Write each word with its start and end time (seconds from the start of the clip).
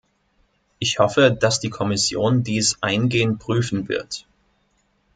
Ich 0.79 0.97
hoffe, 0.97 1.31
dass 1.31 1.59
die 1.59 1.69
Kommission 1.69 2.41
dies 2.41 2.79
eingehend 2.81 3.37
prüfen 3.37 3.87
wird. 3.87 4.25